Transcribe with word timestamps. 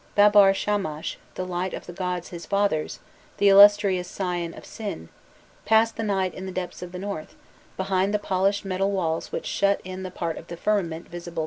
Babbar 0.15 0.55
Shamash, 0.55 1.19
"the 1.35 1.45
light 1.45 1.75
of 1.75 1.85
the 1.85 1.93
gods, 1.93 2.29
his 2.29 2.47
fathers," 2.47 2.97
"the 3.37 3.49
illustrious 3.49 4.07
scion 4.07 4.55
of 4.55 4.65
Sin," 4.65 5.09
passed 5.63 5.95
the 5.95 6.01
night 6.01 6.33
in 6.33 6.47
the 6.47 6.51
depths 6.51 6.81
of 6.81 6.91
the 6.91 6.97
north, 6.97 7.35
behind 7.77 8.11
the 8.11 8.17
polished 8.17 8.65
metal 8.65 8.89
walls 8.89 9.31
which 9.31 9.45
shut 9.45 9.79
in 9.83 10.01
the 10.01 10.09
part 10.09 10.39
of 10.39 10.47
the 10.47 10.57
firmament 10.57 11.07
visible 11.07 11.25
to 11.29 11.29
human 11.31 11.37
eyes. 11.37 11.39